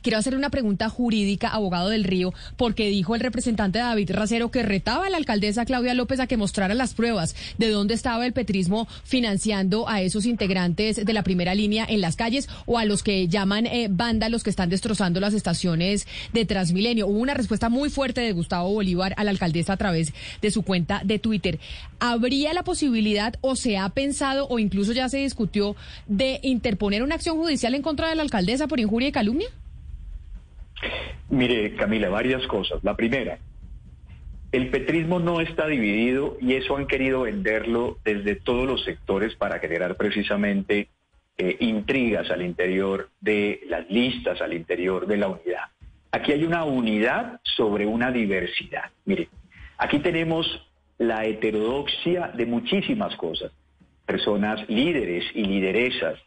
[0.00, 4.62] Quiero hacerle una pregunta jurídica, abogado del Río, porque dijo el representante David Racero que
[4.62, 8.32] retaba a la alcaldesa Claudia López a que mostrara las pruebas de dónde estaba el
[8.32, 13.02] petrismo financiando a esos integrantes de la primera línea en las calles o a los
[13.02, 17.06] que llaman eh, vándalos que están destrozando las estaciones de Transmilenio.
[17.06, 20.62] Hubo una respuesta muy fuerte de Gustavo Bolívar a la alcaldesa a través de su
[20.62, 21.60] cuenta de Twitter.
[21.98, 27.16] ¿Habría la posibilidad o se ha pensado o incluso ya se discutió de interponer una
[27.16, 29.49] acción judicial en contra de la alcaldesa por injuria y calumnia?
[31.30, 32.82] Mire, Camila, varias cosas.
[32.82, 33.38] La primera,
[34.52, 39.60] el petrismo no está dividido y eso han querido venderlo desde todos los sectores para
[39.60, 40.88] generar precisamente
[41.38, 45.64] eh, intrigas al interior de las listas, al interior de la unidad.
[46.10, 48.90] Aquí hay una unidad sobre una diversidad.
[49.04, 49.28] Mire,
[49.78, 50.46] aquí tenemos
[50.98, 53.52] la heterodoxia de muchísimas cosas.
[54.04, 56.18] Personas líderes y lideresas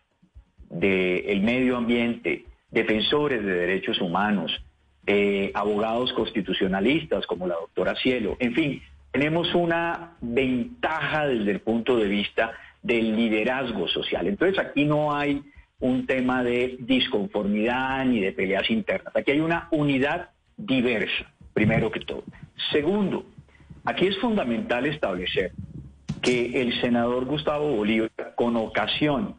[0.69, 4.63] del medio ambiente, defensores de derechos humanos,
[5.05, 8.37] eh, abogados constitucionalistas como la doctora Cielo.
[8.39, 14.27] En fin, tenemos una ventaja desde el punto de vista del liderazgo social.
[14.27, 15.43] Entonces aquí no hay
[15.79, 19.15] un tema de disconformidad ni de peleas internas.
[19.15, 22.23] Aquí hay una unidad diversa, primero que todo.
[22.71, 23.25] Segundo,
[23.83, 25.51] aquí es fundamental establecer
[26.21, 29.35] que el senador Gustavo Bolívar, con ocasión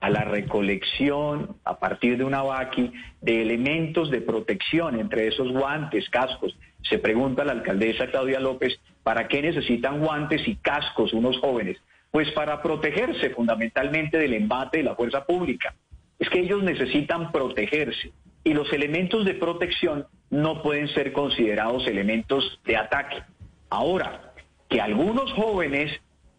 [0.00, 6.08] a la recolección a partir de una vaqui de elementos de protección, entre esos guantes,
[6.08, 6.56] cascos.
[6.82, 11.78] Se pregunta la alcaldesa Claudia López, ¿para qué necesitan guantes y cascos unos jóvenes?
[12.10, 15.74] Pues para protegerse fundamentalmente del embate de la fuerza pública.
[16.18, 18.12] Es que ellos necesitan protegerse
[18.44, 23.22] y los elementos de protección no pueden ser considerados elementos de ataque.
[23.68, 24.32] Ahora,
[24.68, 25.92] que algunos jóvenes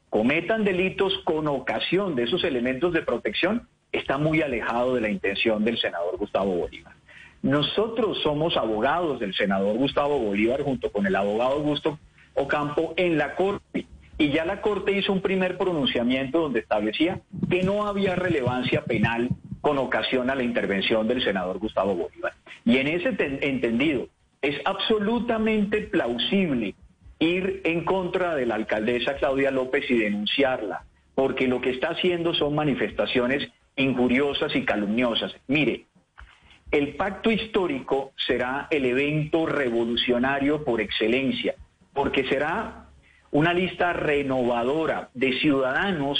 [0.09, 5.63] cometan delitos con ocasión de esos elementos de protección, está muy alejado de la intención
[5.63, 6.93] del senador Gustavo Bolívar.
[7.41, 11.99] Nosotros somos abogados del senador Gustavo Bolívar junto con el abogado Augusto
[12.33, 13.87] Ocampo en la Corte.
[14.17, 19.29] Y ya la Corte hizo un primer pronunciamiento donde establecía que no había relevancia penal
[19.61, 22.33] con ocasión a la intervención del senador Gustavo Bolívar.
[22.65, 24.07] Y en ese entendido,
[24.41, 26.75] es absolutamente plausible
[27.19, 30.85] ir en contra de la alcaldesa Claudia López y denunciarla,
[31.15, 35.33] porque lo que está haciendo son manifestaciones injuriosas y calumniosas.
[35.47, 35.85] Mire,
[36.71, 41.55] el pacto histórico será el evento revolucionario por excelencia,
[41.93, 42.85] porque será
[43.31, 46.19] una lista renovadora de ciudadanos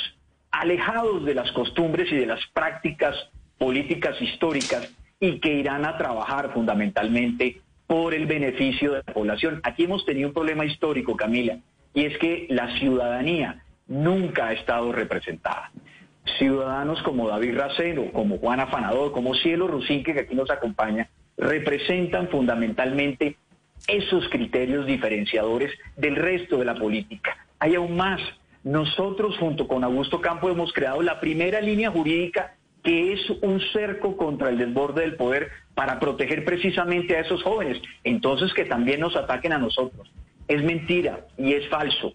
[0.51, 3.15] alejados de las costumbres y de las prácticas
[3.57, 9.61] políticas históricas y que irán a trabajar fundamentalmente por el beneficio de la población.
[9.63, 11.57] Aquí hemos tenido un problema histórico, Camila,
[11.95, 15.71] y es que la ciudadanía nunca ha estado representada.
[16.37, 22.27] Ciudadanos como David Racero, como Juan Afanador, como Cielo Rusinque, que aquí nos acompaña, representan
[22.27, 23.37] fundamentalmente
[23.87, 27.37] esos criterios diferenciadores del resto de la política.
[27.57, 28.21] Hay aún más.
[28.63, 32.48] Nosotros, junto con Augusto Campo, hemos creado la primera línea jurídica
[32.83, 37.81] que es un cerco contra el desborde del poder para proteger precisamente a esos jóvenes.
[38.03, 40.11] Entonces que también nos ataquen a nosotros.
[40.47, 42.13] Es mentira y es falso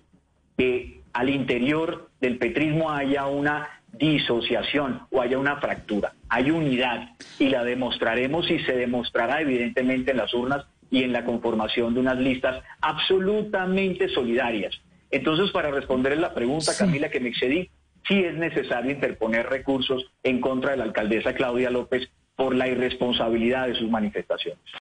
[0.56, 6.12] que al interior del petrismo haya una disociación o haya una fractura.
[6.28, 11.24] Hay unidad y la demostraremos y se demostrará evidentemente en las urnas y en la
[11.24, 14.80] conformación de unas listas absolutamente solidarias.
[15.10, 17.70] Entonces, para responder la pregunta, Camila, que me excedí,
[18.06, 23.68] sí es necesario interponer recursos en contra de la alcaldesa Claudia López por la irresponsabilidad
[23.68, 24.64] de sus manifestaciones.